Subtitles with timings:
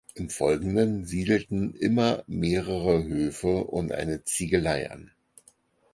[0.15, 5.11] Im Folgenden siedelten immer mehrere Höfe und eine Ziegelei an.